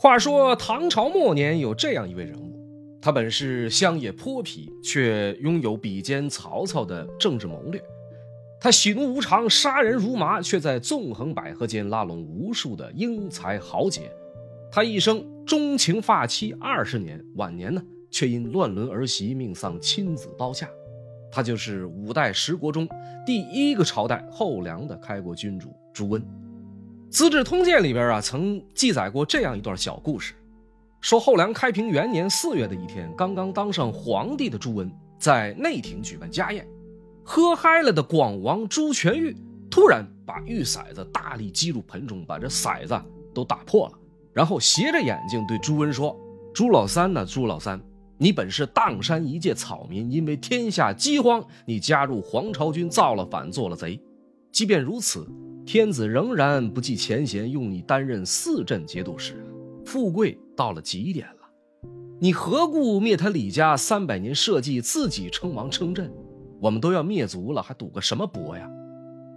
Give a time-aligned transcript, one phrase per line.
[0.00, 2.56] 话说唐朝末年有这样一位人物，
[3.02, 7.82] 他本是乡野泼皮，却拥有比肩曹操的政治谋略。
[8.60, 14.08] 他喜怒无常，杀人如麻，却在纵横捭阖间拉拢无数的英才豪杰。
[14.70, 20.70] 他一生钟情发妻二十年，晚年呢却因乱伦儿媳，命丧亲子刀下。
[21.28, 22.88] 他就是五代十国中
[23.26, 26.22] 第一个朝代后梁的开国君主朱温。
[27.10, 30.34] 《资治通鉴》里边啊，曾记载过这样一段小故事：
[31.00, 36.68] 说后梁开平元年四月的一天，刚刚当上皇帝的朱温在内廷举办家宴，
[37.24, 39.34] 喝嗨了的广王朱全玉
[39.70, 43.00] 突然把玉骰子大力击入盆中，把这骰子
[43.34, 43.98] 都打破了。
[44.34, 46.14] 然后斜着眼睛对朱温说
[46.54, 47.24] ：“朱老三呢？
[47.24, 47.80] 朱老三，
[48.18, 53.98] 你本是砀山一介草民，因为天下饥荒，你加入黄巢军，造了反，做了贼。
[54.52, 55.26] 即便如此，
[55.70, 59.34] 天子仍然不计前嫌，用你担任四镇节度使，
[59.84, 61.42] 富贵到了极点了。
[62.18, 66.10] 你何故灭他李家三百年社稷，自己称王称朕？
[66.58, 68.66] 我们都要灭族了，还赌个什么博呀？”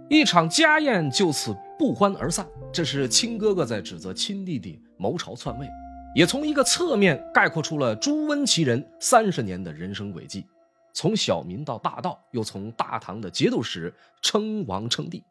[0.08, 2.48] 一场家宴就此不欢而散。
[2.72, 5.68] 这是亲哥哥在指责亲弟弟谋朝篡位，
[6.14, 10.46] 也从一个侧面概括出了朱温其人三十年的人生轨迹：
[10.94, 15.22] 从小民到大盗，又从大唐的节度使称王称帝。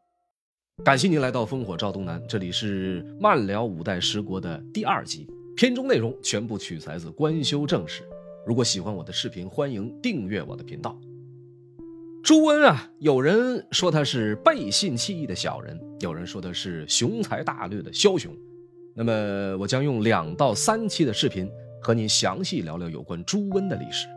[0.84, 8.02] 感谢您来到烽火照东南，这里是慢聊五代十国的第二集，片中内容全部取材自《官修正史》。
[8.48, 11.00] 如果喜欢我的视频，欢迎订阅我的频道。
[12.24, 18.36] 朱温啊，有人说他是背信弃义的小人，有人说他是雄才大略的枭雄。
[18.96, 21.48] 那么，我将用两到三期的视频
[21.80, 24.08] 和您详细聊聊有关朱温的历史。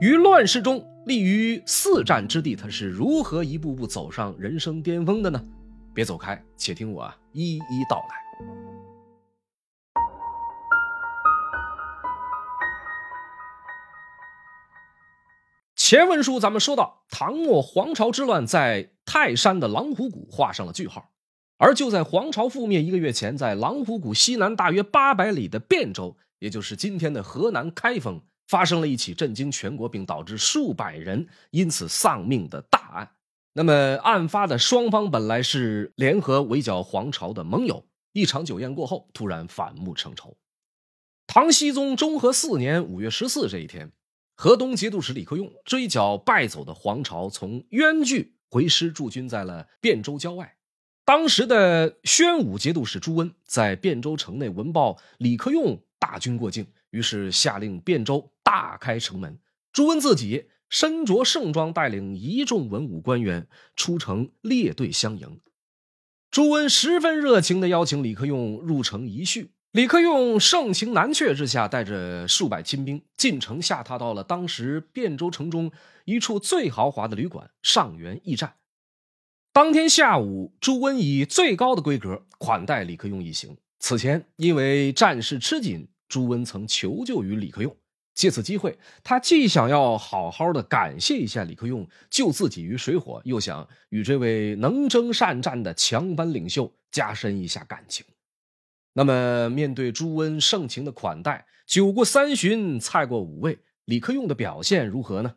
[0.00, 5.40] 于乱世中立于四战之地，他是如何一步步走上人生巅峰的呢？
[5.94, 8.22] 别走开，且听我一一道来。
[15.76, 21.10] 前文书咱们说到，唐末黄巢之乱在泰山的狼虎谷画上了句号，
[21.58, 33.10] 而就在黄巢覆灭一个月前，在狼虎谷西南大约八百里的汴州，也就是今天的河南开封，发生了一起震惊全国并导致数百人因此丧命的大案。
[33.54, 40.38] 那么，案发的双方本来是联合围剿黄巢的盟友，一场酒宴过后，突然反目成仇。
[41.26, 43.92] 唐僖宗中和四年五月十四这一天。
[44.34, 50.56] 河东节度使李克用追剿败走的黄巢，从渊距回师驻军在了汴州郊外。
[51.04, 59.38] 当时的宣武节度使朱温在汴州城内闻报李克用大军过境，于是下令汴州大开城门。
[59.72, 63.46] 朱温自己身着盛装，带领一众文武官员
[63.76, 65.38] 出城列队相迎。
[66.30, 69.52] 朱温十分热情地邀请李克用入城一叙。
[69.72, 75.70] 李克用盛情难却之下，带着数百亲兵进城，下榻到了当时汴州城中
[76.06, 78.54] 一处最豪华的旅馆上元驿站。
[79.52, 83.58] 当天下午，朱温以最高的规格款待李克用一行。
[83.78, 87.76] 此前因为战事吃紧，朱温曾求救于李克用。
[88.14, 98.04] 借此机会，他既想要好好的感谢一下李克用救自己于水火，又想与这位能征善战的强藩领袖加深一下感情。
[98.94, 105.36] 那么，面对朱温盛情的款待，酒过三巡，菜过五味，李克用的表现如何呢？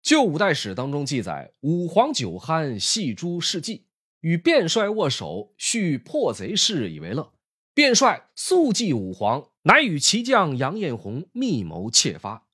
[0.00, 3.86] 旧五代史当中记载，武皇酒酣，戏诸事迹，
[4.20, 7.32] 与卞帅握手，叙破贼事以为乐。
[7.74, 12.46] 卞帅速祭武皇，乃与骑将杨彦宏密谋窃发。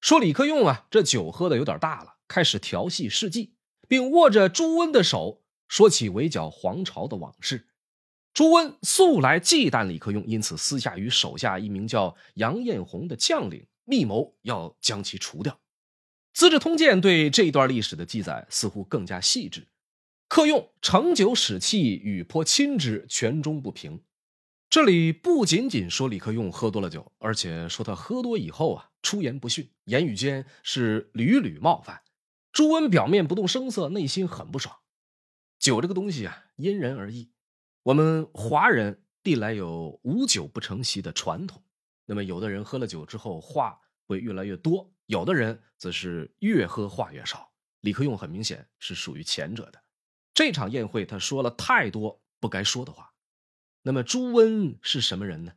[0.00, 3.52] 说李克用啊，这酒喝的有点大了，开始调戏事迹，
[3.86, 7.68] 并握着朱温的手，说起围剿黄巢的往事。
[8.32, 15.52] 朱温素来忌惮李克用，因此私下与手下一名叫杨彦宏的将领密谋，要将其除掉。
[16.32, 19.68] 《资治通鉴》对这一段历史的记载似乎更加细致。
[20.26, 24.00] 克用盛酒使气，与颇亲之，权中不平。
[24.70, 32.04] 这里不仅仅说李克用喝多了酒，而且说他喝多以后啊，出言不逊，言语间是屡屡冒犯。
[32.52, 34.76] 朱温表面不动声色，内心很不爽。
[35.58, 37.32] 酒这个东西啊，因人而异。
[37.82, 41.64] 我们华人历来有无酒不成席的传统，
[42.06, 47.50] 那么有的人喝了酒之后话会越来越多，有的人则是越喝话越少。
[47.80, 49.82] 李克用很明显是属于前者的。
[50.32, 53.09] 这场宴会他说了太多不该说的话。
[53.82, 55.52] 那么朱温是什么人呢？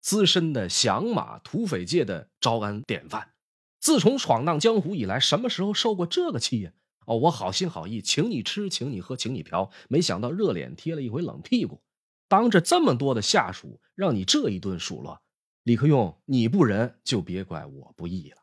[0.00, 3.34] 资深的响马土匪界的招安典范，
[3.80, 6.72] 自从闯荡江湖以来，什么时候受过这个气呀？
[7.06, 11.82] 哦，我好心好意请你吃，请你喝，请你嫖，没想到热脸贴了一回冷屁股。
[12.28, 15.20] 当着这么多的下属，让你这一顿数落，
[15.62, 18.38] 李克用你不仁，就别怪我不义了。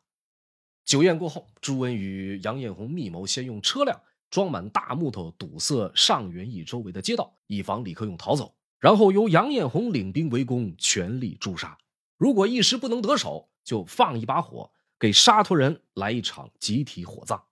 [0.84, 8.54] 酒宴过后，朱温与杨艳红密谋，先用车辆装满大木头堵塞上元驿周围的街道，以防李克用逃走。
[8.84, 11.78] 然后由杨艳红领兵围攻，全力诛杀。
[12.18, 17.44] 如果一时不能得手，就放一把火，给沙陀人来一场集体火葬。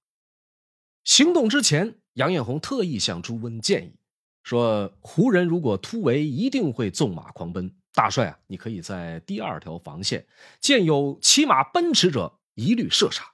[1.04, 3.94] 行动之前，杨艳红特意向朱温建议
[4.42, 7.74] 说：“胡人如果突围，一定会纵马狂奔。
[7.94, 10.26] 大帅啊，你可以在第二条防线，
[10.60, 13.31] 见有骑马奔驰者。”一律射杀。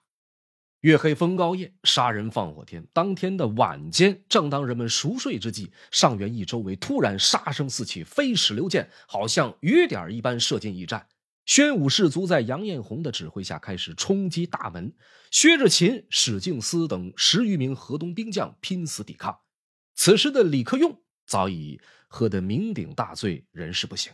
[0.82, 2.86] 月黑风高夜，杀人放火天。
[2.92, 11.08] 当天的晚间，正当人们熟睡之际，上元驿周围突然杀声四起，飞矢流箭，好像雨点一般射进驿站。
[11.46, 14.94] 宣武士卒在杨艳红的指挥下开始冲击大门，
[15.32, 19.36] 薛志勤、史敬思等十余名河东兵将拼死抵抗。
[19.96, 24.12] 此时的李克用早已喝得酩酊大醉，人事不省。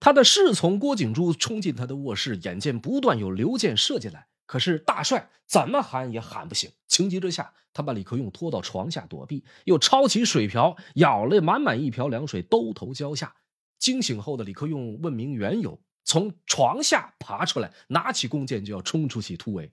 [0.00, 4.28] 他的侍从郭景珠冲进他的卧室，眼见不断有流箭射进来。
[4.48, 13.36] 可是大帅怎么喊也喊不醒，情急之下，他把李克用拖到床下躲避，又抄起水瓢舀了满满一瓢凉水兜头浇下。
[13.78, 19.70] 惊醒后的李克用问明缘由，从床下爬出来，拿起弓箭就要冲出去突围。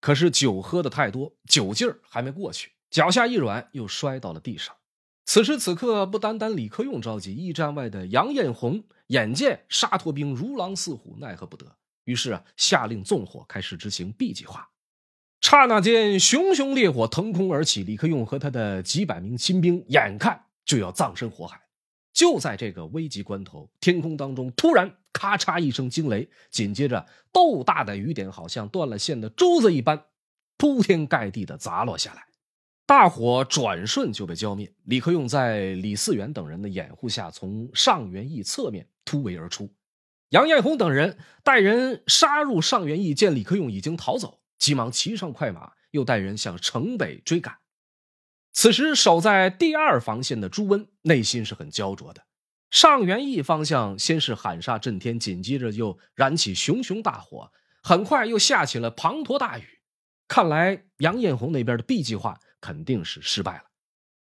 [0.00, 4.74] 可是酒喝的太多，酒劲儿还没过去，脚下一软，又摔到了地上。
[5.24, 11.76] 此时此刻，不单单李克用着急，驿站外的杨艳红眼见沙陀兵如狼似虎，奈何不得。
[12.04, 14.68] 于是啊，下令纵火，开始执行 B 计划。
[15.40, 21.60] 刹那间，熊熊烈火腾空而起，李克用和他的几百名亲兵眼看就要葬身火海。
[22.12, 30.04] 就在这个危急关头，天空当中突然咔嚓一声惊雷，紧接着豆大的雨点好像断了线的珠子一般，
[30.58, 32.22] 铺天盖地的砸落下来。
[32.84, 34.70] 大火转瞬就被浇灭。
[34.84, 39.68] 李克用在李嗣源等人的掩护下，从上元驿侧面突围而出。
[40.32, 47.58] 杨艳红等人带人杀入上元驿，见李克用已经逃走，急忙骑上快马，又带人向城北追赶。
[48.54, 52.24] 此时守在第二防线的朱温内心是很焦灼的。
[52.70, 57.52] 上元驿方向先是喊杀震天，紧接着又燃起熊熊大火，
[57.82, 59.80] 很快又下起了滂沱大雨。
[60.28, 63.64] 看来杨艳红那边的 B 计划肯定是失败了。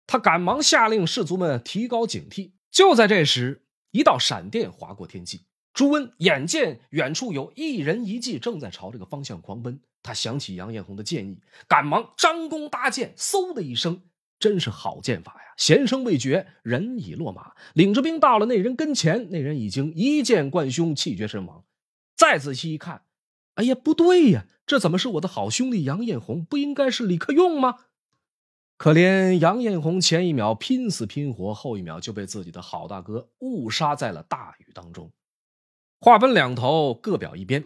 [0.08, 2.54] 他赶忙下令士卒们提高警惕。
[2.72, 5.44] 就在这时，一道闪电划过天际。
[5.72, 14.02] 朱温眼见远处有一人一骑正在朝这个方向狂奔，他想起杨艳红的建议，赶忙张弓搭箭，嗖的一声，
[14.38, 15.54] 真是好剑法呀！
[15.56, 21.64] 弦声未绝，人已落马，领着兵到了那人跟前，那人已经一箭贯胸，气绝身亡。
[22.16, 23.04] 再仔细一看，
[23.54, 26.44] 哎呀，不对呀，这怎么是我的好兄弟杨艳红？
[26.44, 27.76] 不应该是李克用吗？
[28.76, 35.10] 可怜杨艳红前一秒拼死拼活，后一秒就被自己的好大哥误杀在了大雨当中。
[36.04, 37.64] 话分两头，各表一边。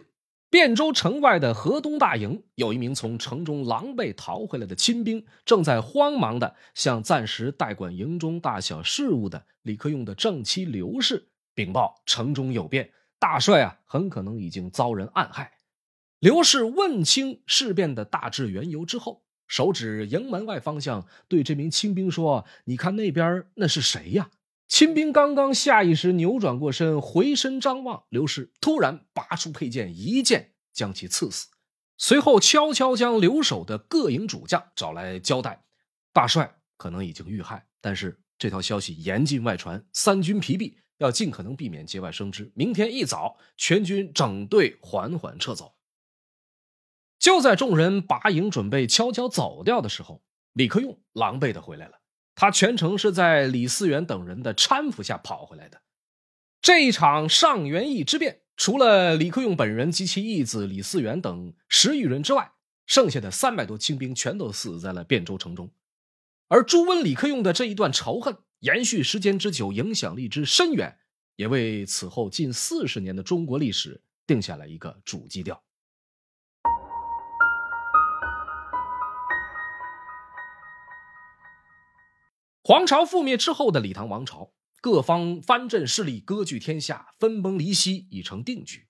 [0.51, 15.53] 汴州城外的河东大营，有一名从城中狼狈逃回来的亲兵，正在慌忙的向暂时代管营中大小事务的李克用的正妻刘氏禀报城中有变，大帅啊，很可能已经遭人暗害。
[16.19, 24.29] 刘氏问清事变的大致缘由之后，手指营门外方向，对这名亲兵说：“你看那边那是谁呀？”
[24.67, 31.47] 亲兵刚刚下意识扭转过身，回身张望，刘氏突然拔出佩剑，一剑将其刺死。
[31.97, 35.63] 随后悄悄将留守的各营主将找来交代
[36.13, 42.51] ：“大帅可能已经遇害，但是这条消息严禁外传，三军疲弊，要尽可能避免节外生枝。
[42.53, 45.75] 明天一早，全军整队缓缓撤走。”
[47.17, 50.21] 就在众人拔营准备悄悄走掉的时候，
[50.53, 51.96] 李克用狼狈的回来了。
[52.39, 55.81] 他全程是在李嗣源等人的搀扶下跑回来的。
[56.61, 62.51] 这一场上元义之变，除了李克用本人及其义子李嗣源等十余人之外，
[62.85, 65.71] 剩下的三百多清兵全都死在了汴州城中。
[66.47, 70.99] 而朱温、李克用的这一段仇恨延续时间之久，影响力之深远，
[71.37, 75.63] 也为此后近四十年的中国历史定下了一个主基调。
[82.67, 88.89] 黄巢覆灭之后的李唐王朝，各方藩镇势力割据天下，分崩离析已成定局。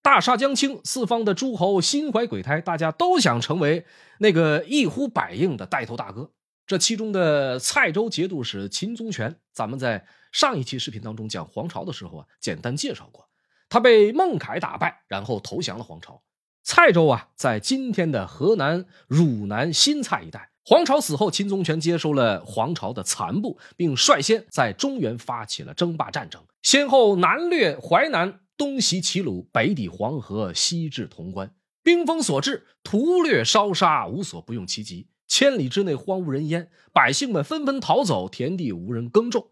[0.00, 3.84] 大厦将倾，四方的诸侯心怀鬼胎，大家都想成为
[4.20, 6.30] 那个一呼百应的带头大哥。
[6.66, 13.28] 这其中的蔡州节度使秦宗权，咱们在上一期视频当中讲黄巢的时候啊，简单介绍过。
[13.68, 16.22] 他被孟凯打败，然后投降了黄巢。
[16.62, 20.48] 蔡州啊，在今天的河南汝南新蔡一带。
[20.68, 35.08] 黄巢死后，秦宗权接收了黄巢的残部，并率先在中原发起了争霸战争，先后南掠淮南，东袭齐鲁，北抵黄河，西至潼关，兵锋所至，屠掠烧杀，无所不用其极。
[35.26, 39.48] 千里之内荒无人烟，百姓们纷纷逃走，田地无人耕种。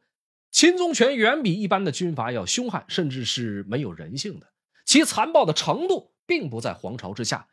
[0.50, 4.48] 秦宗权远比一般的军阀要凶悍，甚至是没有人性的。
[4.84, 7.48] 其残暴的程度并不在黄巢之下。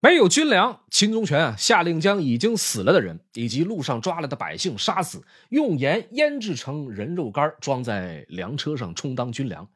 [0.00, 9.68] 没有军粮，秦宗权啊下令将已经死了的人以及路上抓来的百姓杀死，用盐腌制成人肉干，装在粮车上充当军粮。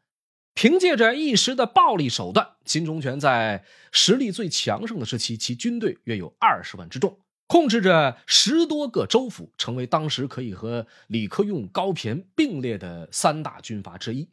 [0.54, 14.28] 凭借着一时的暴力手段，秦宗权在实力最强盛的时期，其军队约有二十万之众，控制着十多个州府，成为当时可以和李克用、高骈并列的三大军阀之一。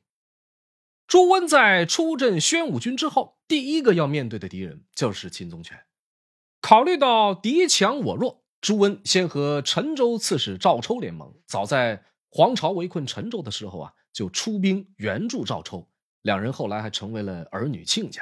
[1.07, 5.79] 朱温在出镇宣武军之后，第一个要面对的敌人就是秦宗权。
[6.59, 11.33] 考虑到敌强我弱，朱温先和陈州刺史赵抽联盟。
[11.45, 15.89] 早在黄巢围困陈州的时候啊，就出兵援助赵抽。
[16.23, 18.21] 两人后来还成为了儿女亲家。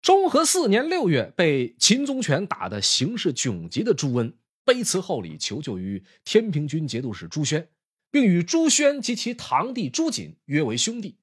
[0.00, 4.32] 中和四年六月，被秦宗权打得形势窘急的朱温，
[4.64, 7.68] 卑辞厚礼，求救于天平军节度使朱宣，
[8.12, 11.18] 并与朱宣及其堂弟朱瑾约为兄弟。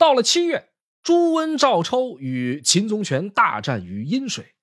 [0.00, 0.70] 到了七月，
[1.02, 4.54] 朱温、赵抽与秦宗权大战于阴水。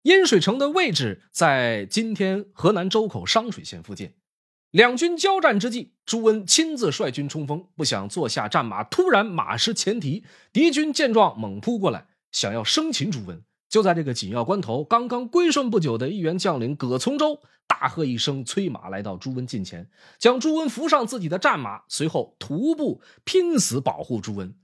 [0.00, 4.14] 阴水城的位置在今天河南周口商水县附近。
[4.70, 10.24] 两军交战之际，朱温亲自率军冲锋，不想坐下战马，突然马失前蹄，
[10.54, 13.42] 敌军见状猛扑过来，想要生擒朱温。
[13.68, 24.54] 就在这个紧要关头，刚刚归顺不久的一员将领葛从周大喝一声，催马来到朱温近前，将朱温扶上自己的战马，随后徒步拼死保护朱温。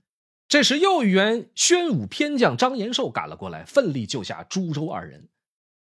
[0.49, 5.29] 这时，又一员宣武偏将张延寿赶了过来，奋力救下朱周二人。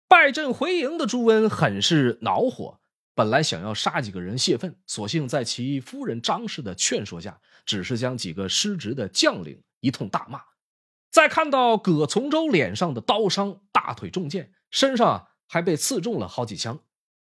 [0.08, 2.80] 败阵回营的朱温很是恼火，
[3.14, 10.42] 本来想要杀几个人泄愤，所幸在其夫人张氏的劝说下，只是将几个失职的将领一通大骂。
[11.12, 16.80] 再看到葛从周脸上的刀伤，大腿中箭，身上还被刺中了好几枪，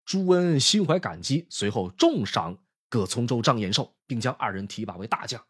[0.05, 2.59] 朱温心怀感激，随后重赏
[2.89, 5.43] 葛从周、张延寿，并将二人提拔为大将。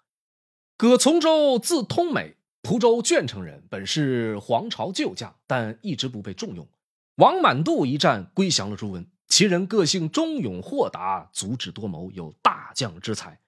[0.84, 6.68] 葛从周字通美，蒲州鄄城人，本是黄巢旧将，但一直不被重用。
[7.16, 13.40] 王满渡一战归降了朱温，其人个性忠勇豁达，足智多谋，有大将之才。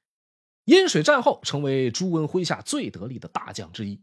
[0.64, 4.00] 阴水战后，成为朱温麾下最得力的大将之一。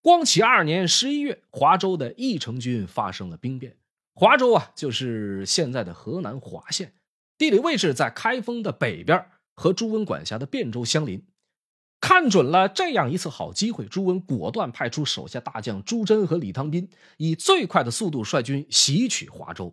[0.00, 3.76] 光启二年十一月，华州的义城军发生了兵变。
[4.12, 6.94] 华州啊，就是现在的河南华县，
[7.38, 9.24] 地理位置在开封的北边，
[9.54, 11.24] 和朱温管辖的汴州相邻。
[12.02, 19.72] 看准了这样一次好机会，朱温果断派出手下大将朱桢和李汤斌，以最快的速度率军袭取华州。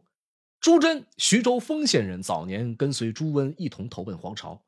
[0.62, 4.62] 朱桢，徐州丰县人，早年跟随朱温一同投奔黄巢。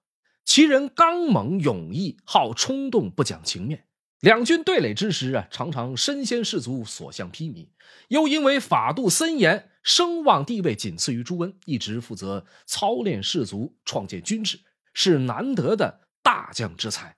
[0.43, 3.85] 其人刚猛勇毅，好冲动，不讲情面。
[4.21, 7.67] 两军对垒之时啊，常常身先士卒，所向披靡。
[8.07, 14.59] 又因为法度森严，声望地位仅次于朱温，一直负责操练士卒，创建军制，
[14.95, 17.15] 是难得的大将之才。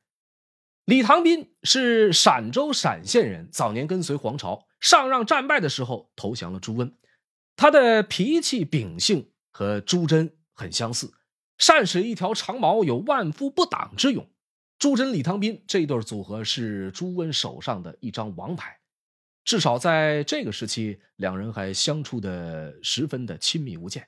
[0.86, 6.94] 李唐斌是陕州陕县人，早年跟随黄巢，上让战败的时候投降了朱温。
[7.56, 11.14] 他的脾气秉性和朱桢很相似，
[11.58, 14.30] 善使一条长矛，有万夫不挡之勇。
[14.78, 18.80] 朱桢、李唐斌这一对组合是朱温手上的一张王牌，
[19.46, 24.06] 至少在这个时期，两人还相处的十分的亲密无间。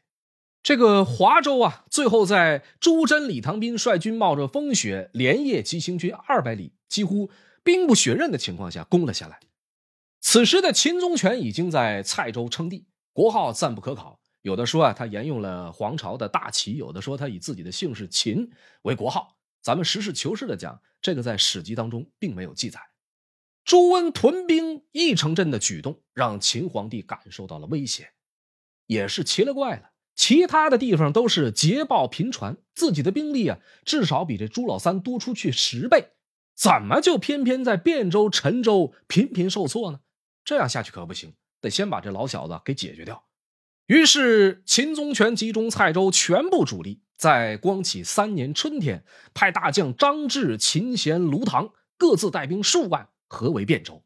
[0.65, 7.29] 这个华州啊，最后在朱桢、李唐斌率军冒着风雪，连夜急行军二百里，几乎
[7.61, 9.39] 兵不血刃的情况下攻了下来。
[10.21, 14.19] 此时的秦宗权已经在蔡州称帝，国号暂不可考。
[14.41, 18.49] 有的说啊，他沿用了皇朝的大旗；有的说他以自己的姓氏秦
[18.81, 19.37] 为国号。
[19.61, 22.79] 咱们实事求是的讲，这个在史籍当中并没有记载。
[23.63, 28.13] 朱温屯兵义城镇的举动，让秦皇帝感受到了威胁，
[28.87, 29.91] 也是奇了怪了。
[30.15, 36.11] 其他的地方都是捷报频传，自己的兵力啊，至少比这朱老三多出去十倍，
[36.55, 39.99] 怎么就偏偏在汴州、陈州频频受挫呢？
[40.45, 43.25] 这样下去可不行，得先把这老小子给解决掉。
[43.87, 49.03] 于是秦宗权集中蔡州全部主力，在光启三年春天，
[49.33, 54.01] 派大将张志、秦贤、卢唐各自带兵数万，合围汴州。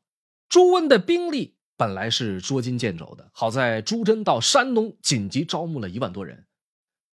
[0.49, 1.58] 朱温的兵力。
[1.79, 6.45] 本来是捉襟见肘的，好在朱桢到山东紧急招募了一万多人。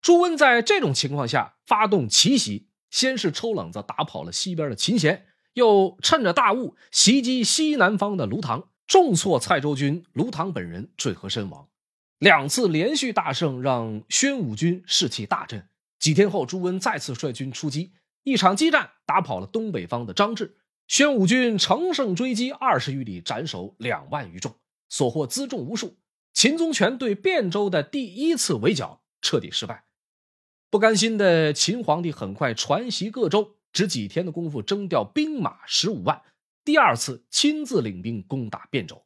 [0.02, 11.70] 朱温在这种情况下发动奇袭，先是抽冷子打跑了西边的秦贤，又趁着大雾袭击西南方的卢唐，重挫蔡州军，卢唐本人坠河身亡。
[12.18, 15.70] 两次连续大胜让宣武军士气大振。
[16.00, 17.92] 几天后，朱温再次率军出击，
[18.24, 24.56] 一场激战打跑了东北方的张志，宣武军乘胜追击二十余里，斩首两万余众，
[24.88, 25.98] 所获辎重无数。
[26.32, 29.86] 秦宗权对汴州的第一次围剿彻底失败，
[30.70, 36.22] 不甘心的秦皇帝很快传习各州，只几天的功夫征调兵马十五万，
[36.64, 39.06] 第二次亲自领兵攻打汴州。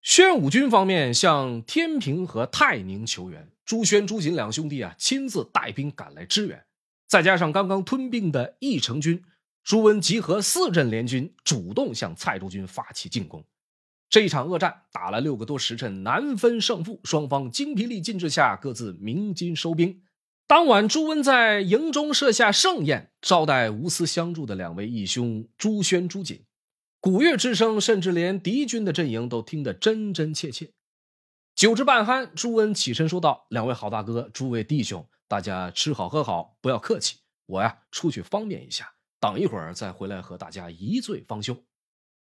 [0.00, 6.64] 宣武军方面向天平和泰宁求援，朱宣、朱瑾两兄弟啊亲自带兵赶来支援，
[7.06, 9.24] 再加上刚刚吞并的义成军，
[9.64, 13.42] 朱温集合四镇联军，主动向蔡州军发起进攻。
[14.10, 20.02] 这一场恶战打了六个多时辰，难分胜负，双方精疲力尽之下，各自鸣金收兵。
[20.46, 26.44] 当晚，朱温在营中设下盛宴，招待无私相助的两位义兄朱宣、朱瑾。
[27.00, 30.72] 鼓乐之声，甚至连敌军的阵营都听得真真切切。
[31.54, 37.16] 酒至半酣，朱温起身说道：“两位好大哥，诸位弟兄，大家吃好喝好，不要客气。
[37.46, 38.93] 我呀，出去方便一下，
[39.24, 41.56] 等一会儿再回来和大家一醉方休。”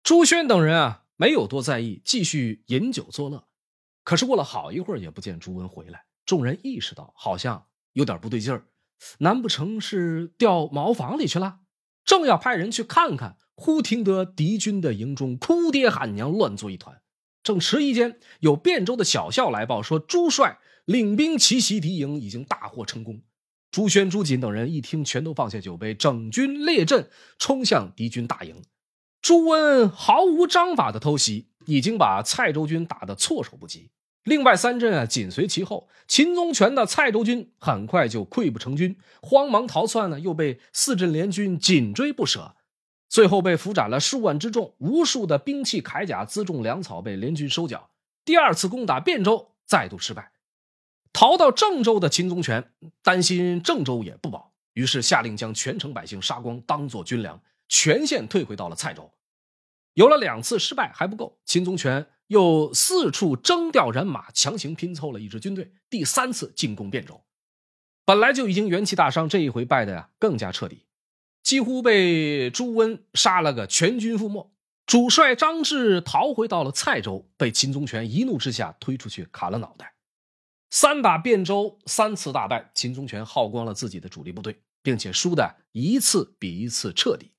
[0.03, 3.47] 朱轩等人啊，没有多在意，继续饮酒作乐。
[4.03, 6.07] 可是过了好一会儿，也不见朱温回来。
[6.27, 8.67] 众人意识到好像有点不对劲儿，
[9.19, 11.61] 难不成是掉茅房里去了？
[12.05, 13.37] 正要派人去看看。
[13.55, 17.03] 忽听得敌军的营中哭爹喊娘，乱作一团。
[17.43, 23.23] 正迟疑间，有汴州的小校来报说，朱帅领兵奇袭敌营，已经大获成功。
[23.71, 27.09] 朱宣、朱瑾等人一听，全都放下酒杯，整军列阵，
[27.39, 28.63] 冲向敌军大营。
[29.23, 33.91] 朱温毫无章法的偷袭，已经把蔡州军打得措手不及。
[34.25, 35.89] 另外三镇啊，紧随其后。
[36.09, 42.57] 秦宗权的蔡州军很快就溃不成军，慌忙逃窜呢，又被四镇联军紧追不舍。
[43.09, 47.91] 最后被俘斩了数万之众，无数的兵器、铠甲、辎重、粮草被联军收缴。
[48.25, 50.33] 第二次攻打汴州再度失败，
[51.13, 59.11] 逃到郑州的秦宗权担心郑州也不保，于是下令将全城百姓杀光，当做军粮，全线退回到了蔡州。
[59.95, 67.21] 有了两次失败还不够，秦宗权又四处征调人马，强行拼凑了一支军队，第三次进攻汴州。
[68.05, 70.87] 本来就已经元气大伤，这一回败的呀更加彻底。
[71.43, 74.51] 几乎被朱温杀了个全军覆没，
[74.87, 79.95] 主帅张志逃回到了蔡州，被秦宗权一怒之下推出去砍了脑袋。
[80.71, 87.33] 三打汴州，三次大败，秦宗权耗光了自己的主力部队，并且输的一次比一次彻底，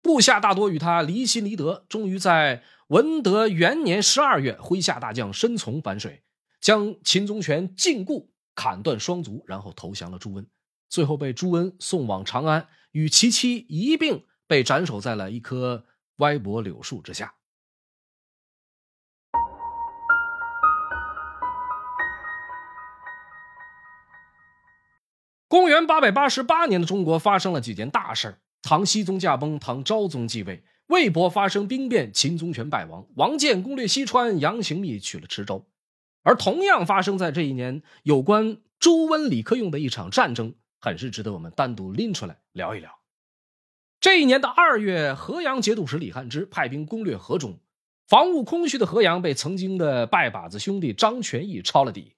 [0.00, 1.84] 部下大多与他离心离德。
[1.88, 6.22] 终于在文德元年十二月，麾下大将申从反水，
[6.60, 10.46] 将秦宗权禁锢，砍断双足，然后投降了朱温，
[10.88, 12.68] 最后被朱温送往长安。
[12.92, 15.84] 与其妻一并被斩首在了一棵
[16.16, 17.34] 歪脖柳树之下。
[25.48, 35.64] 公元八百八十八年的中国发生了几件大事唐僖宗驾崩，唐昭宗继位，魏博发生兵变，秦宗权败亡，王建攻略西川，杨行密取了池州。
[36.24, 40.54] 而同样发生在这一年，有关朱温、李克用的一场战争。
[40.80, 42.98] 很是值得我们单独拎出来聊一聊。
[44.00, 47.58] 这一年的二月，河阳节度使李汉之派兵攻略河中，
[48.06, 52.14] 防务空虚的河阳被曾经的拜把子兄弟张全义抄了底。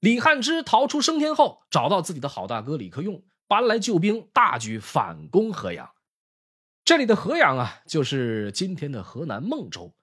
[0.00, 5.90] 李汉之逃出升天后，找到自己的好大哥李克用，搬来救兵，大举反攻河阳。
[6.86, 9.94] 这里的河阳啊，就是今天的河南孟州。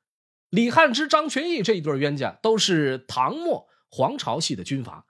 [0.51, 5.07] 李汉之、张全义这一对冤家，都是唐末黄巢系的军阀。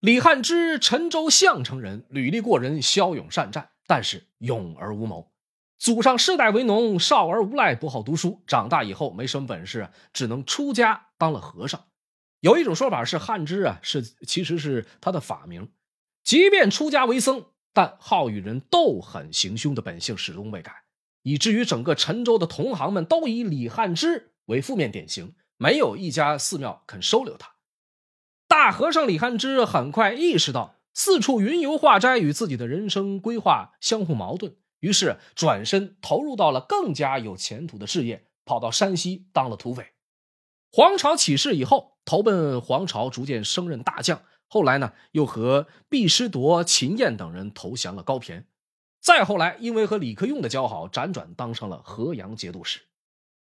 [0.00, 5.30] 李汉之，陈州项城人，履历过人，骁勇善战，但是勇而无谋。
[5.78, 8.42] 祖上世代为农，少儿无赖，不好读书。
[8.46, 11.84] 长大以后没什么本事，只能出家当了和尚。
[12.40, 15.70] 有一种说法是，汉之啊是其实是他的法名。
[16.24, 20.84] 即便出家为僧，但好与人斗狠行凶的本性始终未改，
[21.22, 27.56] 以至于整个陈州的同行们都以李汉之为负面典型，没有一家寺庙肯收留他。
[28.48, 39.92] 大和尚李汉之很快意识到四处云游化斋与自己的人生规划相互矛盾，于是转身投入到了更加有前途的事业，跑到山西当了土匪。
[40.72, 44.22] 黄巢起事以后，投奔黄巢，逐渐升任大将。
[44.46, 48.44] 后来呢，又和毕师铎、秦燕等人投降了高骈。
[49.00, 52.80] 再后来，因为和李克用的交好，辗转当上了河阳节度使。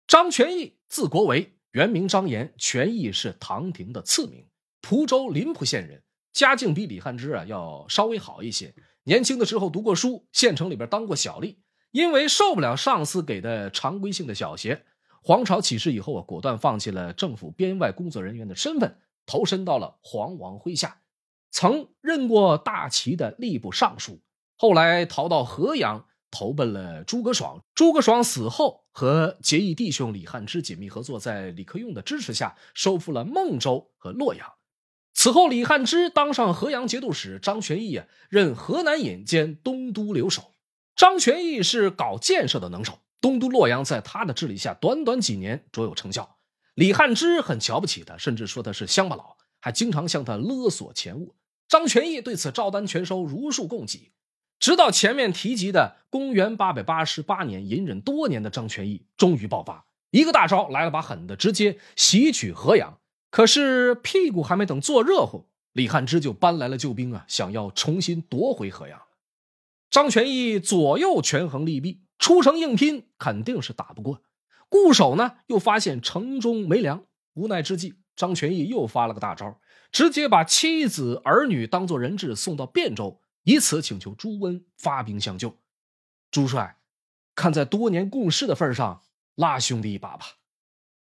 [0.07, 4.49] 张全义，字国维，原名张延，全义是唐廷的赐名。
[4.81, 8.75] 蒲州临浦县人，家境比李汉之啊要稍微好一些。
[9.05, 11.59] 年轻的时候读过书，县城里边当过小吏。
[11.91, 14.85] 因为受不了上司给的常规性的小鞋，
[15.27, 21.01] 黄巢起事以后啊，果断放弃了政府编外工作人员的身份，投身到了黄王麾下，
[21.51, 24.21] 曾任过大齐的吏部尚书，
[24.59, 27.65] 后来逃到河阳，投奔了诸葛爽。
[27.75, 34.53] 诸葛爽死后，和结义弟兄李汉之紧密合作，在李克用的支持下，收复了孟州和洛阳。
[35.15, 40.53] 此后，李汉之当上河阳节度使，张全义啊任河南尹兼东都留守。
[40.95, 46.37] 张全义是搞建设的能手，东都洛阳在他的治理下，短短几年卓有成效。
[46.75, 51.35] 李汉之很瞧不起他，甚至说他是乡巴佬，还经常向他勒索钱物。
[51.67, 54.13] 张全义对此照单全收，如数供给。
[54.59, 62.99] 直到前面提及的公元八百八十八年，隐忍多年的张全义终于爆发，一个大招来了把狠的，直接袭取河阳。
[63.31, 69.01] 可是屁股还没等坐热乎，李汉之就搬来了救兵啊，想要重新夺回河阳。
[69.91, 74.23] 张全义左右权衡利弊，出城硬拼肯定是打不过。
[74.69, 79.61] 固守呢，又发现城中没粮，无奈之际，张全义又发了个大招，
[79.93, 85.59] 直接把妻子儿女当做人质送到汴州，以此请求朱温发兵相救。
[86.31, 86.79] 朱帅，
[87.35, 89.03] 看在多年共事的份上，
[89.37, 90.27] 拉兄弟一把吧。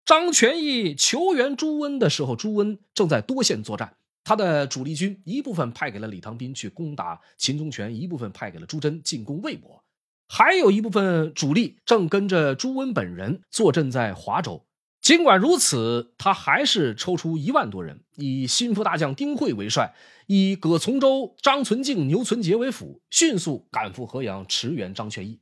[0.06, 9.84] 张全义求援朱温的时候，朱温正在多线作战，他的主力军一部分派给了李唐斌去攻打秦宗权，一部分派给了朱桢进攻魏博。
[10.32, 14.64] 还有一部分主力正跟着朱温本人坐镇在华州。
[15.02, 19.96] 尽管如此，他还是抽出一万多人，以心腹大将丁会为帅，
[20.28, 25.40] 以葛从周、张存敬、牛存杰为辅，迅速赶赴河阳驰援张全义。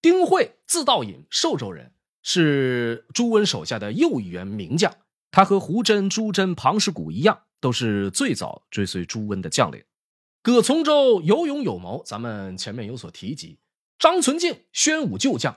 [0.00, 1.90] 丁会字道隐，寿州人，
[2.22, 4.94] 是朱温手下的又一员名将。
[5.32, 9.82] 他和胡真、朱真、庞士古一样，都是最早追随朱温的将领。
[10.42, 13.58] 葛从周有勇有谋，咱们前面有所提及。
[13.98, 15.56] 张存敬，宣武旧将，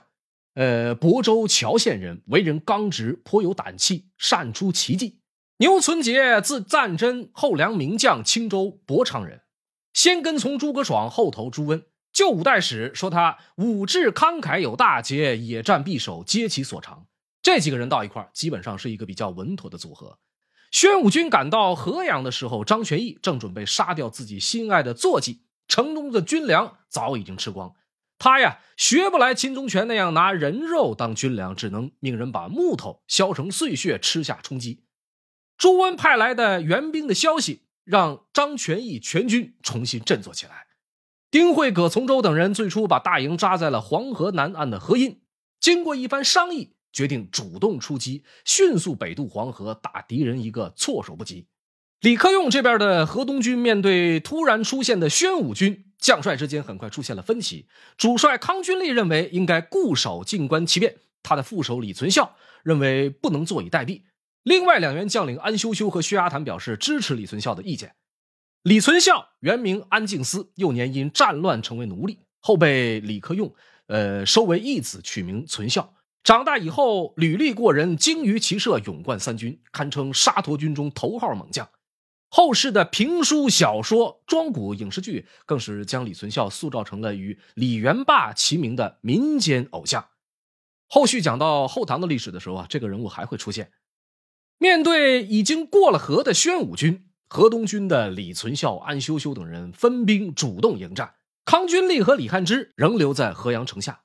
[0.54, 5.20] 呃，亳州谯县人，为人刚直，颇有胆气，善出奇计。
[5.58, 9.42] 牛存杰，字赞真，后梁名将，青州博昌人，
[9.92, 11.84] 先跟从诸葛爽，后投朱温。
[12.12, 17.06] 旧五代史说他武志慷慨，有大节，野战必守，皆其所长。
[17.42, 20.18] 这几个人到一块基本上是一个比较稳妥的组合。
[20.70, 27.74] 宣武军赶到河阳的时候，张全义正准备杀掉自己心爱的坐骑，城中的军粮早已经吃光。
[28.20, 34.84] 他呀，学不来秦宗权那样拿人肉当军粮，只能命人把木头削成碎屑吃下充饥。
[35.56, 40.66] 朱温派来的援兵的消息，让张全义全军重新振作起来。
[41.30, 45.22] 丁会、葛从周等人最初把大营扎在了黄河南岸的河阴，
[45.58, 51.46] 经过一番商议，决定主动出击，迅速北渡黄河，打敌人一个措手不及。
[52.02, 55.86] 李克用这边的河东军面对突然出现的宣武军。
[56.00, 57.66] 将帅之间很快出现了分歧，
[57.98, 64.02] 主帅康君立认为应该固守静观其变，他的副手李存孝认为不能坐以待毙。
[64.42, 67.94] 另外两员将领安修修和薛阿谭表示支持李存孝的意见。
[68.62, 73.54] 李存孝原名安敬思，幼年因战乱成为奴隶，后被李克用
[73.86, 75.94] 呃收为义子，取名存孝。
[76.22, 81.68] 长大以后履历过人，精于骑射，勇冠三军，堪称沙陀军中头号猛将。
[82.32, 90.10] 后世的评书、小说、庄古影视剧，更是将李存孝塑造成了与李元霸齐名的民间偶像。
[90.86, 93.72] 后续讲到后唐的历史的时候啊，这个人物还会出现。
[94.58, 101.14] 面对已经过了河的宣武军，河东军的李存孝、安修修等人分兵主动迎战，
[101.44, 104.02] 康君立和李汉之仍留在河阳城下。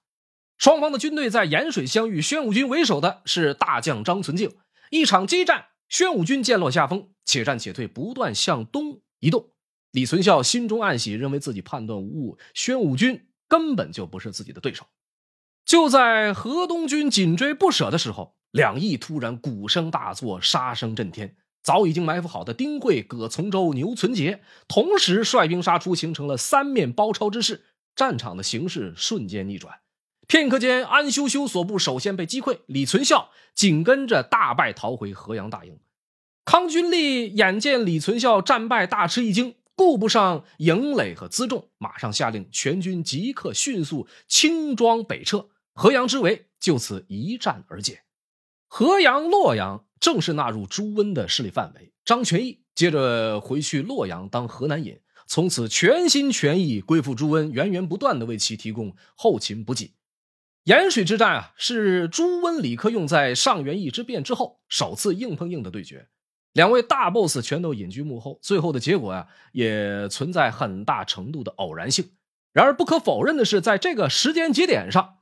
[0.58, 4.56] 双方的军队在盐水相遇，宣武军为首的是大将张存敬，
[4.90, 5.68] 一场激战。
[5.88, 9.50] 宣武军渐落下风，且战且退，不断向东移动。
[9.92, 14.86] 李存孝心中暗喜，认为自己判断无误，宣武军根本就不是自己的对手。
[15.66, 21.36] 就在河东军紧追不舍的时候，两翼突然鼓声大作，杀声震天。
[21.64, 27.64] 早已经埋伏好的丁会、葛从周、牛存杰同时率兵杀出，形成了三面包抄之势，
[27.96, 29.80] 战场的形势瞬间逆转。
[30.28, 35.80] 片刻间，安修修所部首先被击溃，李存孝紧跟着大败，逃回河阳大营。
[36.46, 48.04] 康君立眼见李存孝战败，大吃一惊，顾不上营垒和辎重，马上下令全军即刻迅速轻装北撤，河阳之围就此一战而解。
[48.68, 51.92] 河阳、洛阳正式纳入朱温的势力范围。
[52.06, 59.96] 张全义接着回去洛阳当河南尹，从此全心全意归附朱温，源源不断的为其提供后勤补给。
[60.66, 66.08] 盐水之战啊，是朱温、李克用在上元义之变之后首次硬碰硬的对决，
[66.56, 72.12] 两位大 boss 全都隐居幕后最后的结果呀也存在很大程度的偶然性。
[72.54, 75.18] 然而不可否认的是在这个时间节点上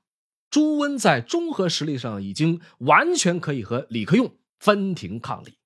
[0.51, 5.57] 朱温在综合实力上已经完全可以和李克用分庭抗礼。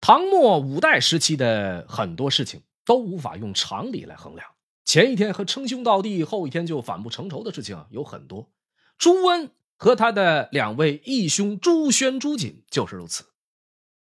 [0.00, 4.55] 唐末五代时期的很多事情都无法用常理来衡量
[4.86, 8.52] 前一天和称兄道弟，后一天就反目成仇的事情有很多。
[8.96, 13.24] 朱温和他的两位义兄朱宣、朱瑾就是如此。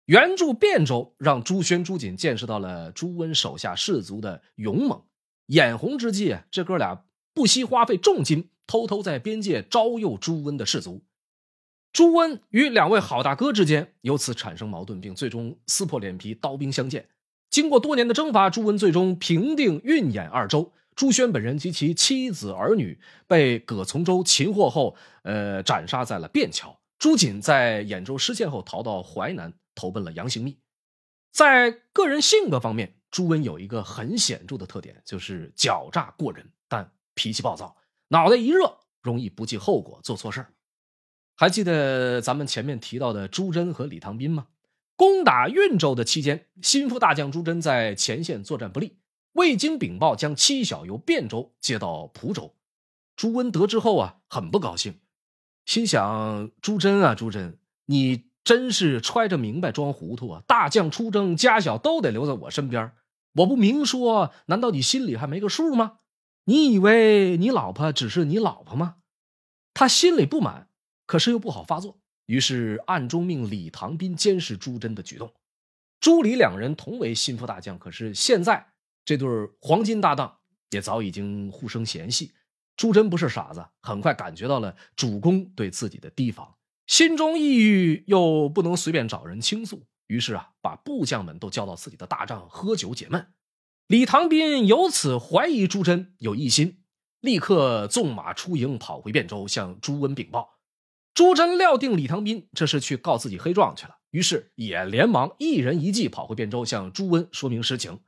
[0.04, 5.02] 援助汴州，让朱宣、朱瑾见识到了朱温手下士卒的勇猛。
[5.46, 11.02] 眼红之际，这哥俩不惜花费重金，偷偷在边界招诱朱温的士卒。
[11.92, 17.08] 朱温与两位好大哥之间由此产生矛盾，并最终撕破脸皮，刀兵相见。
[17.50, 20.72] 经过多年的征伐，朱温最终平定运兖二州。
[20.94, 26.80] 朱宣本人及其妻子儿女被葛从周擒获后，呃，斩杀在了汴桥。
[26.98, 30.58] 朱瑾在兖州失陷后，逃到淮南，投奔了杨行密。
[31.30, 37.76] 在个人性格方面，朱温有一个很显著的特点，就是狡诈过人，但脾气暴躁，
[38.08, 40.52] 脑袋一热容易不计后果做错事儿
[41.36, 44.48] 还记得咱们前面提到的朱桢和李唐斌吗？
[44.98, 48.98] 攻打运州的期间，心腹大将朱桢在前线作战不利。
[49.34, 52.56] 未经禀报，将妻小由汴州接到蒲州。
[53.14, 54.98] 朱温得知后啊，很不高兴，
[55.64, 60.42] 心想：朱桢啊，朱桢，你真是揣着明白装糊涂啊！
[60.48, 62.90] 大将出征，家小都得留在我身边，
[63.34, 65.98] 我不明说，难道你心里还没个数吗？
[66.46, 68.96] 你以为你老婆只是你老婆吗？
[69.74, 70.68] 他心里不满，
[71.06, 75.32] 可是又不好发作，于是暗中命李唐斌监视朱桢的举动。
[75.98, 78.68] 朱李两人同为心腹大将，可是现在。
[79.04, 79.26] 这对
[79.62, 82.34] 黄金搭档也早已经互生嫌隙。
[82.76, 93.32] 朱桢不是傻子，很快感觉到了主公对自己的提防，心中抑郁又不能随便找人倾诉，于是啊，把部将们都叫到自己的大帐喝酒解闷。
[93.86, 96.82] 李唐斌由此怀疑朱桢有异心，
[97.20, 100.57] 立刻纵马出营，跑回汴州向朱温禀报。
[101.18, 107.98] 朱桢料定李唐斌这是去告自己黑状去了，于是也连忙一人一骑跑回汴州，向朱温说明实情。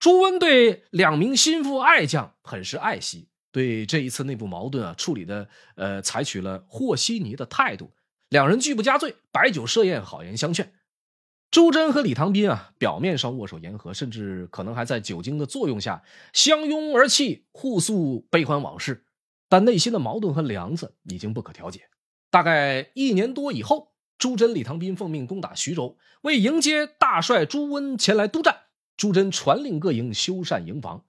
[0.00, 7.92] 朱温对两名心腹爱将很是爱惜，对这一次内部矛盾啊处理的呃采取了和稀泥的态度，
[8.28, 10.72] 两人拒不加罪，摆酒设宴，好言相劝。
[11.52, 16.02] 朱桢和李唐斌啊表面上握手言和，甚至可能还在酒精的作用下
[16.32, 19.04] 相拥而泣，互诉悲欢往事，
[19.48, 21.82] 但内心的矛盾和梁子已经不可调解。
[22.32, 28.60] 大概一年多以后，朱桢、李唐斌奉命攻打徐州，为迎接大帅朱温前来督战。
[28.96, 31.04] 朱桢传令各营修缮营房，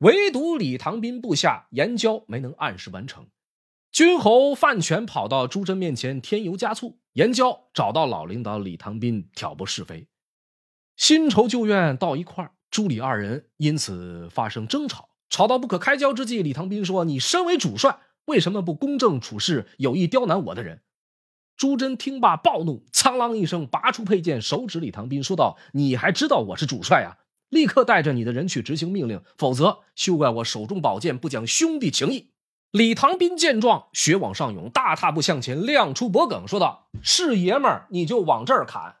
[0.00, 3.26] 唯独李唐斌部下严交没能按时完成。
[3.90, 10.08] 军侯范全跑到朱桢面前添油加醋，严交找到老领导李唐斌挑拨是非，
[10.98, 20.82] 新仇旧怨到一块儿，朱李二人因此发生争吵，吵到不可开交之际，李唐斌说：“你身为主帅，为什么不公正处事，有意刁难我的人？”
[21.56, 27.16] 朱桢听罢暴怒，苍啷一声拔出佩剑，手指李唐斌说道：“你还知道我是主帅啊？”
[27.48, 32.32] 立刻带着你的人去执行命令，否则休怪我手中宝剑不讲兄弟情义。
[32.72, 38.96] 李唐斌见状，血往上涌，大踏步向前，亮出脖梗，说道：“是爷们儿，你就往这儿砍。”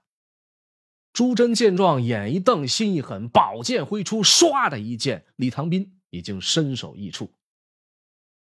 [1.12, 7.32] 朱桢见状，眼一瞪，心一狠，宝剑挥出，唰的一剑，李唐斌已经身首异处。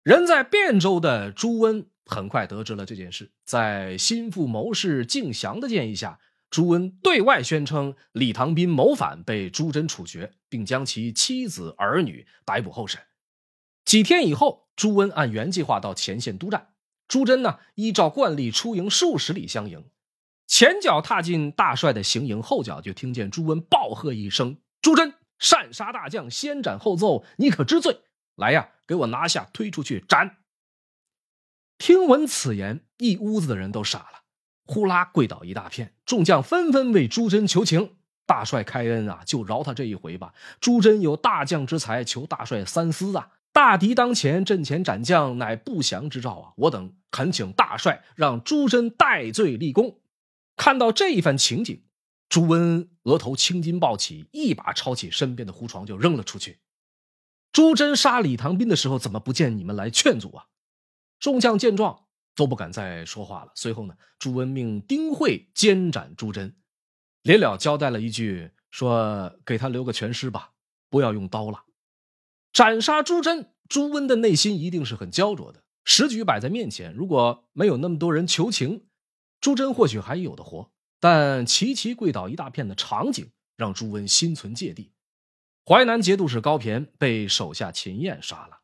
[0.08, 6.22] 人在汴州的朱温很快得知了这件事，在心腹谋士敬祥的建议下。
[6.50, 13.02] 朱温对外宣称李唐斌谋反，被朱桢处决，并将其妻子儿女逮捕候审。
[13.84, 16.70] 几天以后，朱温按原计划到前线督战，
[17.10, 19.84] 朱桢呢依照惯例出营数十里相迎。
[20.48, 28.00] 前脚踏进大帅的行营，后脚就听见朱温暴喝一声：“朱桢擅杀大将，先斩后奏，你可知罪？
[28.38, 30.38] 来呀，给我拿下，推出去斩！”
[31.78, 34.24] 听闻此言，一屋子的人都傻了。
[34.66, 37.96] 呼啦跪倒一大片，众将纷纷为朱桢求情。
[38.26, 40.34] 大帅开恩啊，就饶他这一回吧。
[40.60, 43.32] 朱桢有大将之才，求大帅三思啊！
[43.54, 46.54] 大敌当前，阵前斩将乃不祥之兆啊！
[46.58, 50.02] 我等恳请大帅让朱桢戴罪立功。
[50.58, 51.86] 看到这一番情景，
[52.28, 56.60] 朱温额头青筋暴起，一把抄起身边的胡床就扔了出去。
[57.52, 60.46] 朱桢杀李唐斌的时候，怎么不见你们来劝阻啊？
[61.20, 62.06] 众将见状。
[62.38, 63.52] 都不敢再说话了。
[63.56, 66.54] 随后呢，朱温命丁会监斩朱桢，
[67.24, 70.52] 临了交代了一句，说：“给他留个全尸吧，
[70.88, 71.64] 不要用刀了。”
[72.54, 75.64] 斩杀朱桢，朱温的内心一定是很焦灼的。
[75.84, 78.86] 时局摆在面前，如果没有那么多人求情，
[79.42, 80.72] 朱桢或许还有的活。
[81.00, 84.92] 但齐齐跪倒一大片的场景，让朱温心存芥蒂。
[85.70, 88.62] 淮南节度使高骈被手下秦彦杀了，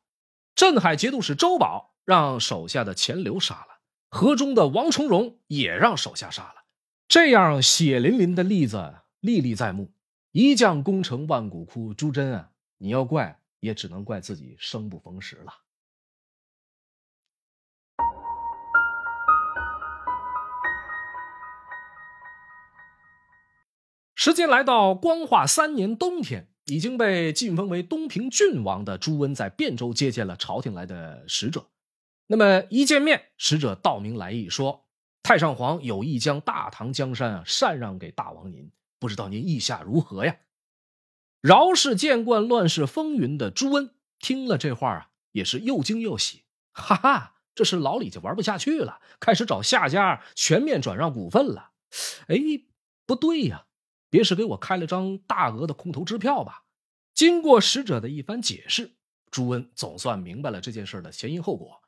[0.56, 1.92] 镇海节度使周保。
[2.06, 6.66] 让手下的钱镠杀了，河中的王重荣也让手下杀了。
[7.08, 9.94] 这样血淋淋的例子历历在目。
[10.34, 15.54] 一将功成万骨枯，朱桢啊，你要怪也只能怪自己生不逢时了。
[24.14, 31.68] 时间来到光化三年冬天，已经被晋封为东平郡王的朱温在汴州接见了朝廷来的使者。
[32.28, 34.86] 那么一见面，使者道明来意，说
[35.22, 40.38] 太上皇有意将大唐江山啊禅让给大王您，不知道您意下如何呀？
[41.42, 51.72] 饶是见惯乱世风云的朱温听了这话啊，也是又惊又喜，哈哈，这是老李家玩不下去了，开始找下家全面转让股份了。
[52.28, 52.38] 哎，
[53.06, 53.66] 不对呀。
[54.14, 56.66] 别是给我开了张大额的空头支票吧？
[57.16, 58.92] 经过使者的一番解释，
[59.32, 61.82] 朱温总算明白了这件事的前因后果。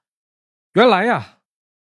[0.73, 1.41] 原来呀，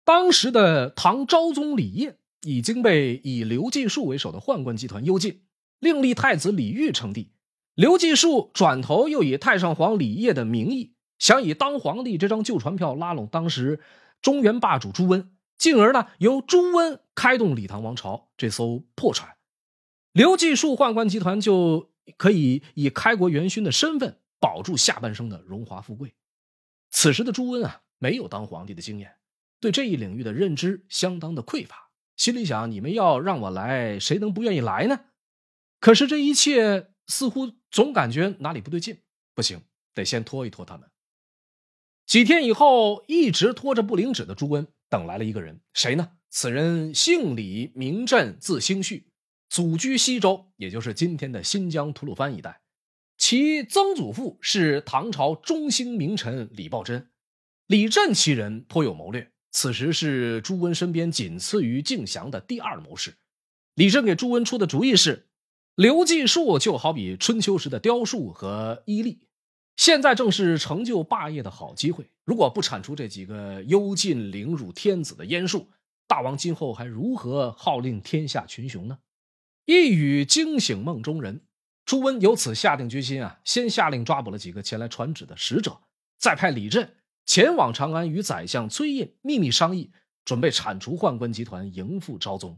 [0.05, 5.41] 当时的唐昭宗李晔已经被以刘继树为首的宦官集团幽禁，
[5.79, 7.33] 另立太子李煜称帝。
[7.73, 13.79] 刘继树转头又以太上皇李晔的名义，想以当皇帝这张旧船票拉拢当时
[14.21, 19.35] 中原霸主朱温，进而呢由朱温开动李唐王朝这艘破船。
[20.17, 26.15] 刘继树宦官集团就可以以开国元勋的身份保住下半生的荣华富贵。
[26.89, 29.17] 此时的朱温啊，没有当皇帝的经验，
[29.59, 35.01] 对这一领域的认知相当的匮乏，心里想：你们要让我来，谁能不愿意来呢？
[35.79, 38.97] 可是这一切似乎总感觉哪里不对劲，
[39.35, 39.61] 不行，
[39.93, 40.89] 得先拖一拖他们。
[42.07, 46.13] 几天以后，一直拖着不领旨的朱温等来了一个人，谁呢？
[46.31, 49.06] 此人姓李，名震，字兴绪。
[49.49, 52.61] 祖居西周，也就是今天的新疆吐鲁番一带。
[53.17, 57.09] 其曾祖父是唐朝中兴名臣李抱真。
[57.65, 63.15] 李振其人颇有谋略，此时是朱温身边仅次于敬翔的第二谋士。
[63.73, 65.27] 李振给朱温出的主意是：
[65.75, 69.27] 刘季树就好比春秋时的雕塑和伊利，
[69.75, 72.09] 现在正是成就霸业的好机会。
[72.23, 75.69] 如果不铲除这几个幽禁凌辱天子的阉术，
[76.07, 78.99] 大王今后还如何号令天下群雄呢？
[79.67, 81.41] 一语惊醒梦中人，
[81.85, 85.81] 朱温由此下定决心啊，先下令抓捕了几个前来传旨的使者，
[86.17, 89.91] 再派李振前往长安与宰相崔胤秘密商议，
[90.23, 92.57] 准备铲除宦官集团，迎复昭宗。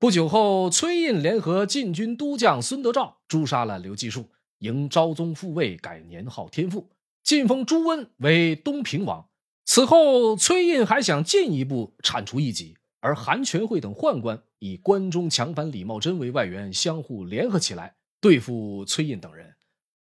[0.00, 4.28] 不久后，崔胤联合禁军都将孙德昭诛杀了刘继树，
[4.58, 6.90] 迎昭宗复位，改年号天复，
[7.22, 9.28] 晋封朱温为东平王。
[9.64, 12.76] 此后，崔胤还想进一步铲除异己。
[13.00, 19.54] 而韩全会等宦官以关中强藩李茂贞为外援，相互联合起来对付崔胤等人。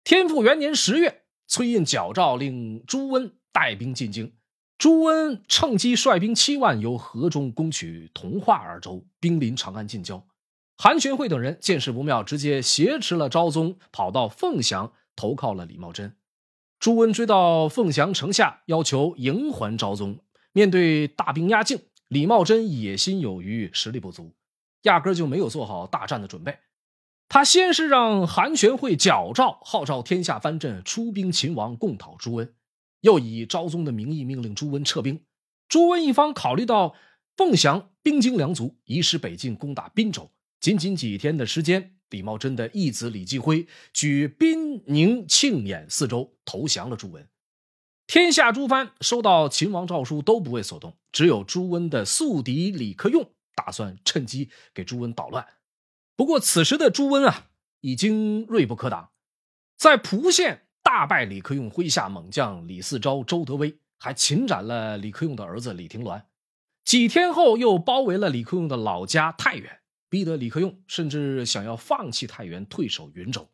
[0.04, 4.32] 天复元年十月，崔胤矫诏令朱温带兵进京，
[4.78, 10.26] 朱温趁机率兵七万由河中攻取同化二州，兵临长安近郊。
[10.76, 16.16] 韩全会等人见势不妙，直接挟持了昭宗，跑到凤翔投靠了李茂贞。
[16.80, 20.18] 朱温追到凤翔城下，要求迎还昭宗。
[20.52, 21.78] 面对大兵压境。
[22.12, 24.34] 李茂贞野心有余，实力不足，
[24.82, 26.58] 压根就没有做好大战的准备。
[27.26, 32.54] 他先是让韩全会矫诏号召天下藩镇出兵秦王，共讨朱温，
[33.00, 35.24] 又以昭宗的名义命令朱温撤兵。
[35.70, 36.94] 朱温一方考虑到
[37.34, 40.30] 凤翔兵精粮足，移师北进攻打滨州。
[40.60, 47.26] 仅仅几天的时间，李茂贞的义子李继辉举滨宁庆演四州投降了朱温。
[48.12, 55.46] 天下诸藩收到秦王诏书都不为所动，只有朱温的宿敌李克用打算趁机给朱温捣乱。
[56.14, 57.46] 不过此时的朱温啊，
[57.80, 59.12] 已经锐不可挡，
[59.78, 66.24] 在蒲县大败李克用麾下猛将李嗣昭、周德威，还擒斩了李克用的儿子李廷鸾。
[66.84, 73.48] 几天后，又包围了李克用的老家太原，逼得李克用甚至想要放弃太原，退守云州。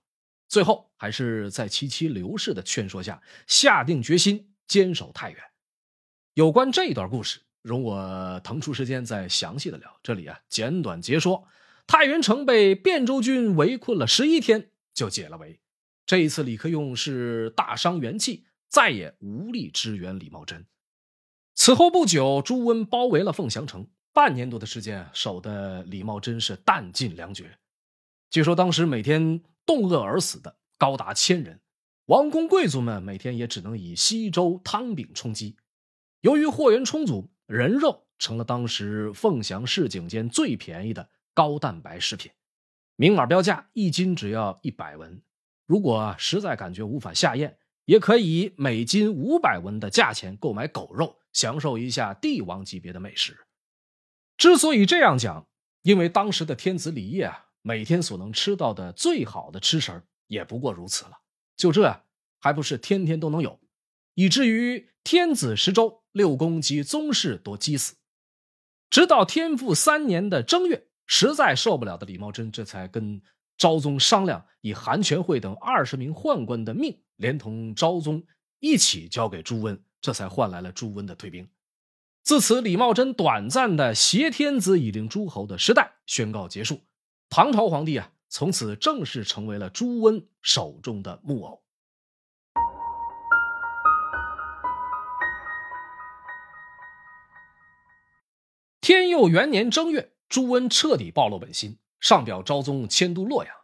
[0.48, 5.38] 最后还是在其妻刘氏的劝说下，下定决心坚守太原。
[6.32, 10.00] 有关这一段故事，容我腾出时间再详细的聊。
[10.02, 11.46] 这里啊，简短截说：
[11.86, 15.60] 太原城被汴州军围困了十一天，就解了围。
[16.06, 20.64] 这一次，李克用是大伤元气，再也无力支援李茂贞。
[21.54, 27.58] 此后不久，朱温包围了凤翔城，半年多的时间，守的李茂贞是弹尽粮绝。
[28.30, 29.42] 据说当时每天。
[29.68, 31.60] 冻饿而死的高达千人，
[32.06, 35.58] 王公贵族们每天也只能以稀粥汤饼充饥。
[36.22, 42.32] 由于货源充足，人肉成了当时凤翔市井间最便宜的高蛋白食品，
[42.96, 45.20] 明码标价一斤只要一百文。
[45.66, 53.36] 如果实在感觉无法下咽，也可以每斤五百文的价钱购买狗肉，享受一下帝王级别的美食。
[54.38, 55.46] 之所以这样讲，
[55.82, 57.47] 因为当时的天子李业啊。
[57.68, 61.18] 每天所能吃到的最好的吃食也不过如此了。
[61.54, 62.02] 就这
[62.38, 63.60] 还不是天天都能有，
[64.14, 67.96] 以至于天子十州六宫及宗室多饥死。
[68.88, 73.20] 直到天复三年的正月，实在受不了的李茂贞，这才跟
[73.58, 78.24] 昭宗商量，以韩全惠等二十名宦官的命，连同昭宗
[78.60, 81.46] 一起交给朱温，这才换来了朱温的退兵。
[82.22, 86.80] 自此，李茂贞短暂的挟天子以令诸侯的时代宣告结束。
[87.30, 91.62] 唐朝皇帝啊，从此正式成为了朱温手中的木偶。
[98.80, 103.54] 天佑元年正月，朱温彻底暴露本心，上表昭宗迁都洛阳。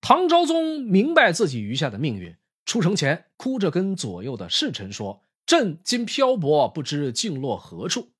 [0.00, 2.34] 唐昭宗明白自己余下的命运，
[2.64, 8.12] 出城前哭着跟左右的侍臣说：“朕今漂泊，不知竟落何处。”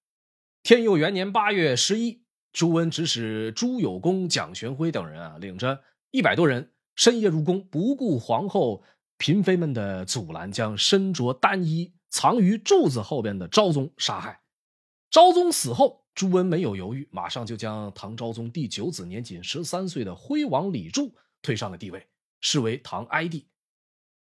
[0.62, 2.23] 天佑元年八月十一。
[2.54, 5.82] 朱温指使朱有功、蒋玄辉等人啊，领着
[6.12, 8.84] 一百多人深夜入宫，不顾皇后、
[9.18, 14.40] 嫔妃们的阻拦，将身着单衣藏于柱子后边的昭宗杀害。
[15.10, 22.06] 昭宗死后，朱温没有犹豫，马上就将唐昭宗第九子、年仅十三岁的徽王李柱推上了帝位，
[22.40, 23.48] 视为唐哀帝。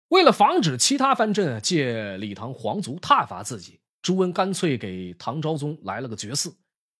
[0.08, 6.52] 为了防止其他藩镇借李唐皇族挞伐自己，朱温干脆给唐昭宗来了个绝嗣。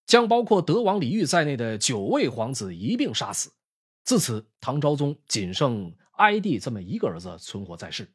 [0.09, 3.53] 将包括德王李煜在内的九位皇子一并杀死。
[4.05, 8.11] 自此，唐昭宗仅剩哀帝这么一个儿子存活在世。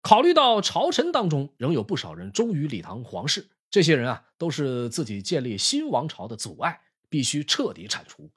[0.00, 8.30] 考虑到朝臣当中仍有不少人忠于李唐皇室，这些人啊都是自己建立新王朝的阻碍，必须彻底铲除。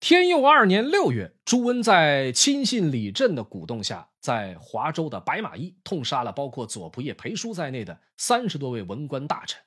[0.00, 9.60] 天佑二年六月，朱温在亲信李振的鼓动下，在华州的白马驿痛杀了包括左仆射裴叔在内的三十多位文官大臣。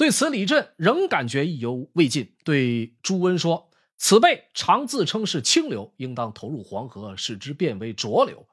[0.00, 3.68] 对此，李振仍感觉意犹未尽，对朱温说
[4.00, 8.48] ：“此辈常自称是清流，应当投入黄河，使之变为浊流。”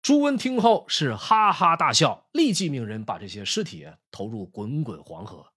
[0.00, 5.52] 朱温听后是哈哈大笑，立即命人把这些尸体投入滚滚黄河。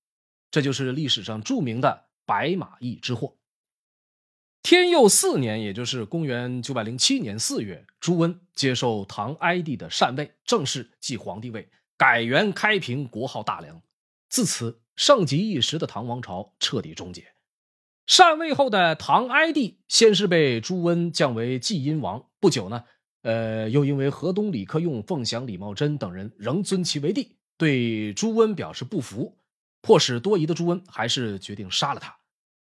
[0.51, 3.37] 这就是历史上著名的白马驿之祸。
[4.61, 13.81] 天佑四年，也就是公元九百零七年四月，朱温接受唐哀帝的禅位，正式继皇帝位，改元开平，国号大梁。
[14.27, 14.81] 自此。
[14.95, 17.33] 盛极一时的唐王朝彻底终结。
[18.05, 22.83] 禅位后的唐哀帝，先是被朱温降为继阴王，不久呢，
[23.21, 29.37] 呃，又因为河东李克用、凤翔李茂贞等人仍尊其为帝，对朱温表示不服，
[29.81, 32.17] 迫使多疑的朱温还是决定杀了他。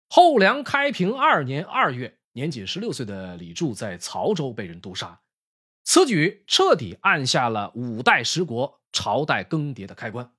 [0.09, 5.21] 后梁开平二年二月，年仅十六岁的李柱在曹州被人毒杀，
[5.85, 10.33] 此举彻底按下了五代十国朝代更迭的开关。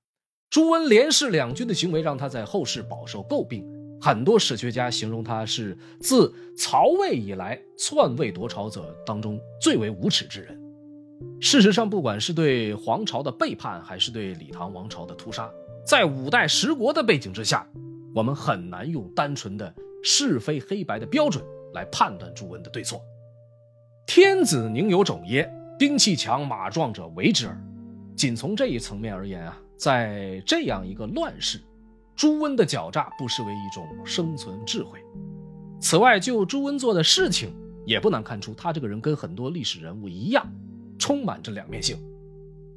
[0.51, 3.65] 朱温连弑两军的行为让他在后世饱受诟病，
[4.01, 10.61] 很多史学家形容他是自曹魏以来篡位夺朝者当中最为无耻之人。
[11.39, 15.49] 事实上，不管是对皇朝的背叛，还是对李唐王朝的屠杀，
[15.85, 17.65] 在五代十国的背景之下，
[18.13, 19.73] 我们很难用单纯的
[20.03, 21.41] 是非黑白的标准
[21.73, 23.01] 来判断朱温的对错。
[24.05, 25.49] 天子宁有种耶？
[25.79, 27.57] 兵器强马壮者为之耳。
[28.21, 29.59] 仅从这一层面而言啊。
[29.77, 31.59] 在这样一个乱世，
[32.15, 34.99] 朱温的狡诈不失为一种生存智慧。
[35.79, 37.51] 此外，就朱温做的事情，
[37.83, 40.47] 也不难看出他这个人跟很多历史人物一样，
[40.99, 41.97] 充满着两面性。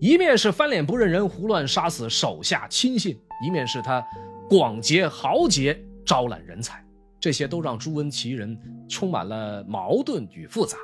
[0.01, 3.15] 一面是翻脸不认人、胡乱杀死手下亲信；
[3.47, 4.03] 一面是他
[4.49, 6.83] 广结豪杰、招揽人才。
[7.21, 10.79] 这些都让朱温其人充满了矛盾与复杂。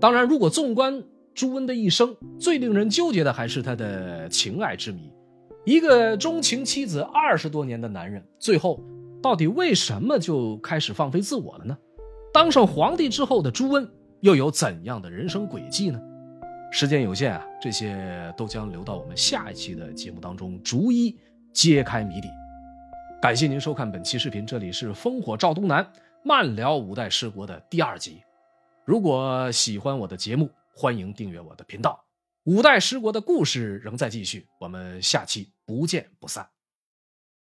[0.00, 1.02] 当然，如果纵观
[1.34, 5.12] 朱温的一生，最令人纠结的还是他的情爱之谜。
[5.64, 8.80] 一个钟情妻子二十多年的男人，最后
[9.22, 11.76] 到底为什么就开始放飞自我了呢？
[12.32, 13.88] 当上皇帝之后的朱温
[14.20, 16.00] 又有怎样的人生轨迹呢？
[16.70, 21.16] 时间有限啊，这些都将留到我们下一期的节目当中逐一
[21.52, 22.28] 揭开谜底。
[23.20, 25.86] 感谢您收看本期视频，这里是烽火赵东南
[26.24, 28.22] 慢聊五代十国的第二集。
[28.84, 32.04] 如果喜欢我的节目，欢迎订阅我的频道。
[32.44, 36.48] 五代十国的故事仍在继续，我们下期不见不散。